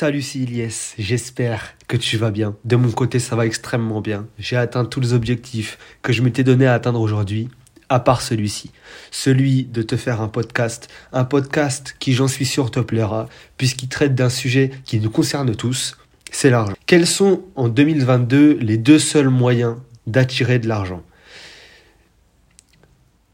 [0.00, 2.56] Salut Ilyes, j'espère que tu vas bien.
[2.64, 4.26] De mon côté, ça va extrêmement bien.
[4.38, 7.50] J'ai atteint tous les objectifs que je m'étais donné à atteindre aujourd'hui,
[7.90, 8.70] à part celui-ci.
[9.10, 10.88] Celui de te faire un podcast.
[11.12, 13.28] Un podcast qui, j'en suis sûr, te plaira,
[13.58, 15.98] puisqu'il traite d'un sujet qui nous concerne tous,
[16.30, 16.72] c'est l'argent.
[16.86, 19.76] Quels sont, en 2022, les deux seuls moyens
[20.06, 21.02] d'attirer de l'argent?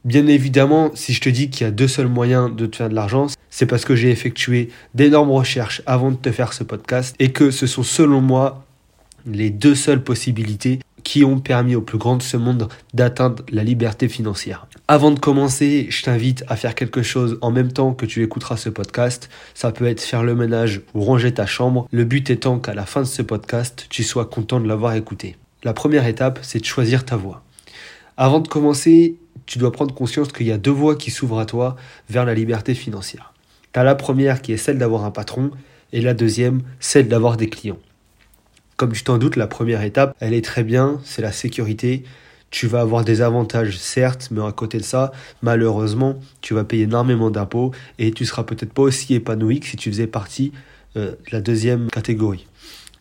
[0.07, 2.88] Bien évidemment, si je te dis qu'il y a deux seuls moyens de te faire
[2.88, 7.16] de l'argent, c'est parce que j'ai effectué d'énormes recherches avant de te faire ce podcast
[7.18, 8.64] et que ce sont selon moi
[9.27, 13.64] les deux seules possibilités qui ont permis au plus grand de ce monde d'atteindre la
[13.64, 14.69] liberté financière.
[14.87, 18.59] Avant de commencer, je t'invite à faire quelque chose en même temps que tu écouteras
[18.59, 19.28] ce podcast.
[19.55, 21.88] Ça peut être faire le ménage ou ranger ta chambre.
[21.91, 25.34] Le but étant qu'à la fin de ce podcast, tu sois content de l'avoir écouté.
[25.64, 27.42] La première étape, c'est de choisir ta voie.
[28.16, 31.46] Avant de commencer, tu dois prendre conscience qu'il y a deux voies qui s'ouvrent à
[31.46, 31.77] toi
[32.10, 33.32] vers la liberté financière.
[33.72, 35.50] Tu as la première qui est celle d'avoir un patron
[35.92, 37.78] et la deuxième, celle d'avoir des clients.
[38.77, 42.05] Comme tu t'en doutes, la première étape, elle est très bien, c'est la sécurité.
[42.50, 46.84] Tu vas avoir des avantages, certes, mais à côté de ça, malheureusement, tu vas payer
[46.84, 50.52] énormément d'impôts et tu seras peut-être pas aussi épanoui que si tu faisais partie
[50.97, 52.47] euh, de la deuxième catégorie.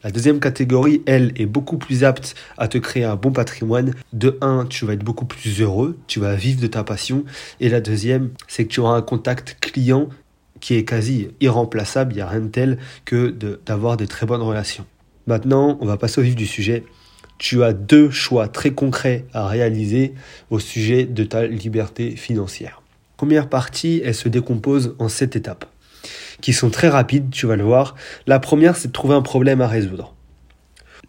[0.05, 3.95] La deuxième catégorie, elle, est beaucoup plus apte à te créer un bon patrimoine.
[4.13, 7.25] De un, tu vas être beaucoup plus heureux, tu vas vivre de ta passion.
[7.59, 10.09] Et la deuxième, c'est que tu auras un contact client
[10.59, 12.13] qui est quasi irremplaçable.
[12.13, 13.31] Il n'y a rien de tel que
[13.65, 14.85] d'avoir de, très bonnes relations.
[15.25, 16.83] Maintenant, on va passer au vif du sujet.
[17.39, 20.13] Tu as deux choix très concrets à réaliser
[20.51, 22.83] au sujet de ta liberté financière.
[23.17, 25.65] Première partie, elle se décompose en sept étapes
[26.41, 27.95] qui sont très rapides, tu vas le voir.
[28.27, 30.13] La première, c'est de trouver un problème à résoudre.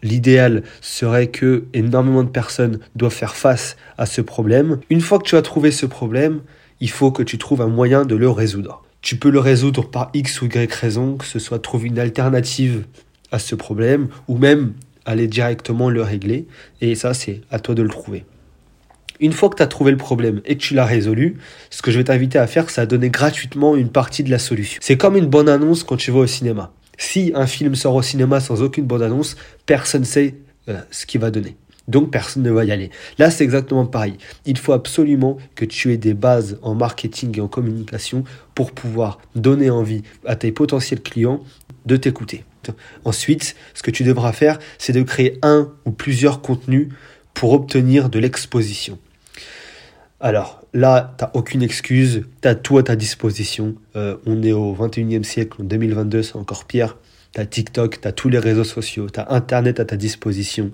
[0.03, 4.79] L'idéal serait que énormément de personnes doivent faire face à ce problème.
[4.89, 6.41] Une fois que tu as trouvé ce problème,
[6.79, 8.83] il faut que tu trouves un moyen de le résoudre.
[9.01, 12.85] Tu peux le résoudre par X ou Y raison, que ce soit trouver une alternative
[13.31, 14.73] à ce problème ou même
[15.05, 16.47] aller directement le régler.
[16.81, 18.25] Et ça, c'est à toi de le trouver.
[19.19, 21.37] Une fois que tu as trouvé le problème et que tu l'as résolu,
[21.69, 24.39] ce que je vais t'inviter à faire, c'est à donner gratuitement une partie de la
[24.39, 24.79] solution.
[24.81, 26.71] C'est comme une bonne annonce quand tu vas au cinéma.
[26.97, 30.35] Si un film sort au cinéma sans aucune bonne annonce, personne ne sait
[30.69, 31.55] euh, ce qu'il va donner.
[31.87, 32.91] Donc personne ne va y aller.
[33.17, 34.17] Là, c'est exactement pareil.
[34.45, 38.23] Il faut absolument que tu aies des bases en marketing et en communication
[38.55, 41.41] pour pouvoir donner envie à tes potentiels clients
[41.85, 42.43] de t'écouter.
[43.05, 46.89] Ensuite, ce que tu devras faire, c'est de créer un ou plusieurs contenus
[47.33, 48.99] pour obtenir de l'exposition.
[50.19, 53.75] Alors là, tu n'as aucune excuse, tu as tout à ta disposition.
[53.95, 56.97] Euh, on est au 21e siècle, en 2022, c'est encore pire.
[57.33, 60.71] Tu as TikTok, tu as tous les réseaux sociaux, tu as Internet à ta disposition.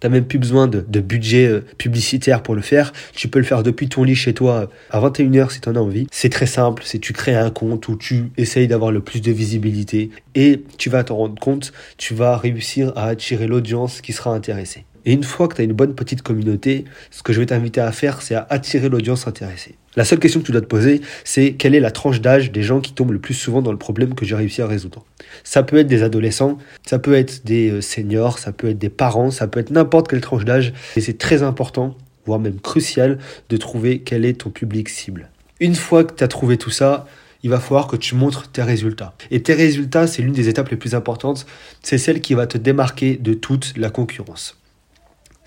[0.00, 2.92] Tu n'as même plus besoin de, budget euh, publicitaire pour le faire.
[3.12, 5.80] Tu peux le faire depuis ton lit chez toi à 21h si tu en as
[5.80, 6.06] envie.
[6.12, 9.32] C'est très simple, c'est tu crées un compte où tu essayes d'avoir le plus de
[9.32, 14.32] visibilité et tu vas t'en rendre compte, tu vas réussir à attirer l'audience qui sera
[14.32, 14.84] intéressée.
[15.04, 17.80] Et une fois que tu as une bonne petite communauté, ce que je vais t'inviter
[17.80, 19.76] à faire, c'est à attirer l'audience intéressée.
[19.96, 22.62] La seule question que tu dois te poser, c'est quelle est la tranche d'âge des
[22.62, 25.04] gens qui tombent le plus souvent dans le problème que j'ai réussi à résoudre?
[25.42, 28.88] Ça peut être des adolescents, ça peut être des euh, seniors, ça peut être des
[28.88, 30.72] parents, ça peut être n'importe quelle tranche d'âge.
[30.96, 33.18] Et c'est très important, voire même crucial,
[33.48, 35.30] de trouver quel est ton public cible.
[35.58, 37.06] Une fois que tu as trouvé tout ça,
[37.42, 39.14] il va falloir que tu montres tes résultats.
[39.30, 41.46] Et tes résultats, c'est l'une des étapes les plus importantes.
[41.82, 44.59] C'est celle qui va te démarquer de toute la concurrence.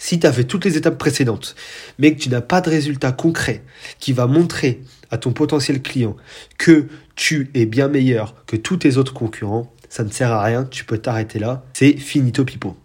[0.06, 1.56] Si tu as fait toutes les étapes précédentes,
[1.97, 3.64] mais que tu n'as pas de résultat concret
[4.00, 4.81] qui va montrer
[5.12, 6.18] à ton potentiel client
[6.58, 10.66] que tu es bien meilleur que tous tes autres concurrents, ça ne sert à rien,
[10.66, 12.75] tu peux t'arrêter là, c'est finito pipo.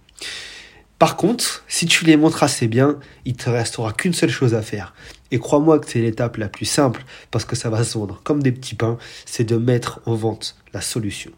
[1.00, 4.62] Par contre, si tu les montres assez bien, il te restera qu'une seule chose à
[4.62, 4.94] faire.
[5.32, 8.44] Et crois-moi que c'est l'étape la plus simple, parce que ça va se vendre comme
[8.44, 8.96] des petits pains,
[9.26, 11.32] c'est de mettre en vente la solution.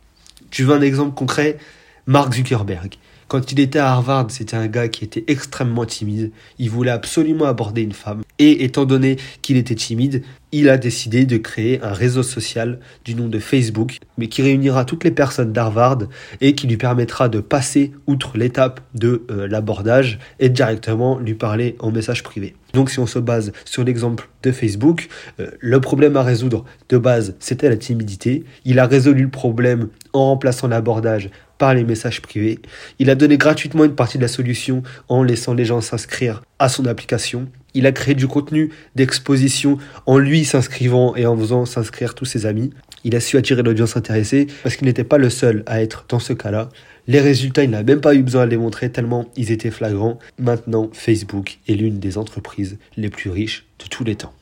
[0.50, 1.56] Tu veux un exemple concret?
[2.04, 2.96] Mark Zuckerberg.
[3.30, 6.32] Quand il était à Harvard, c'était un gars qui était extrêmement timide.
[6.58, 8.22] Il voulait absolument aborder une femme.
[8.40, 13.14] Et étant donné qu'il était timide, il a décidé de créer un réseau social du
[13.14, 15.98] nom de Facebook, mais qui réunira toutes les personnes d'Harvard
[16.40, 21.76] et qui lui permettra de passer outre l'étape de euh, l'abordage et directement lui parler
[21.80, 22.54] en message privé.
[22.72, 25.08] Donc si on se base sur l'exemple de Facebook,
[25.38, 28.44] euh, le problème à résoudre de base, c'était la timidité.
[28.64, 31.28] Il a résolu le problème en remplaçant l'abordage
[31.58, 32.58] par les messages privés.
[32.98, 36.70] Il a donné gratuitement une partie de la solution en laissant les gens s'inscrire à
[36.70, 37.48] son application.
[37.74, 42.46] Il a créé du contenu d'exposition en lui s'inscrivant et en faisant s'inscrire tous ses
[42.46, 42.70] amis.
[43.04, 46.18] Il a su attirer l'audience intéressée parce qu'il n'était pas le seul à être dans
[46.18, 46.68] ce cas-là.
[47.06, 50.18] Les résultats, il n'a même pas eu besoin de les montrer tellement ils étaient flagrants.
[50.38, 54.34] Maintenant, Facebook est l'une des entreprises les plus riches de tous les temps.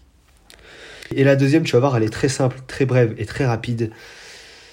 [1.15, 3.91] Et la deuxième, tu vas voir, elle est très simple, très brève et très rapide.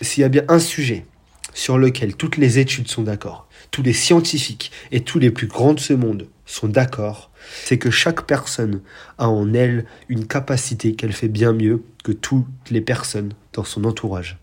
[0.01, 1.05] S'il y a bien un sujet
[1.53, 5.73] sur lequel toutes les études sont d'accord, tous les scientifiques et tous les plus grands
[5.73, 7.31] de ce monde sont d'accord,
[7.63, 8.81] c'est que chaque personne
[9.17, 13.83] a en elle une capacité qu'elle fait bien mieux que toutes les personnes dans son
[13.83, 14.37] entourage.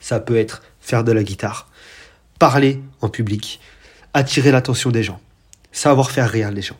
[0.00, 1.70] Ça peut être faire de la guitare,
[2.38, 3.60] parler en public,
[4.14, 5.20] attirer l'attention des gens,
[5.70, 6.78] savoir faire rire les gens,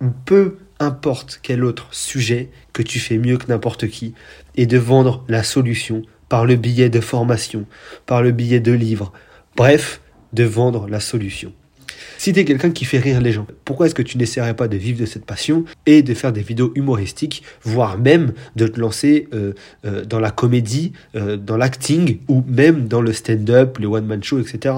[0.00, 4.14] ou peu importe quel autre sujet que tu fais mieux que n'importe qui,
[4.56, 7.66] et de vendre la solution par le billet de formation,
[8.06, 9.12] par le billet de livre,
[9.56, 10.00] bref,
[10.32, 11.52] de vendre la solution.
[12.18, 14.68] Si tu es quelqu'un qui fait rire les gens, pourquoi est-ce que tu n'essaierais pas
[14.68, 18.78] de vivre de cette passion et de faire des vidéos humoristiques, voire même de te
[18.78, 19.52] lancer euh,
[19.84, 24.38] euh, dans la comédie, euh, dans l'acting ou même dans le stand-up, le one-man show,
[24.38, 24.74] etc.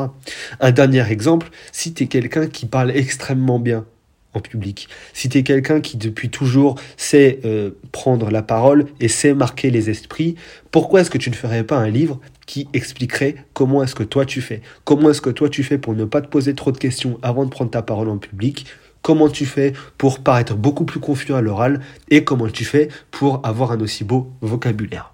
[0.60, 3.84] Un dernier exemple, si tu es quelqu'un qui parle extrêmement bien,
[4.40, 4.88] public.
[5.12, 9.70] Si tu es quelqu'un qui depuis toujours sait euh, prendre la parole et sait marquer
[9.70, 10.36] les esprits,
[10.70, 14.24] pourquoi est-ce que tu ne ferais pas un livre qui expliquerait comment est-ce que toi
[14.24, 14.62] tu fais?
[14.84, 17.44] Comment est-ce que toi tu fais pour ne pas te poser trop de questions avant
[17.44, 18.66] de prendre ta parole en public?
[19.02, 21.80] Comment tu fais pour paraître beaucoup plus confiant à l'oral?
[22.08, 25.12] Et comment tu fais pour avoir un aussi beau vocabulaire?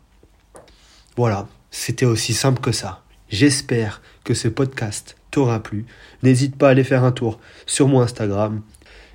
[1.17, 3.03] Voilà, c'était aussi simple que ça.
[3.31, 5.87] J'espère que ce podcast t'aura plu.
[6.23, 8.63] N'hésite pas à aller faire un tour sur mon Instagram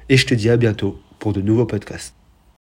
[0.10, 2.16] et je te dis à bientôt pour de nouveaux podcasts.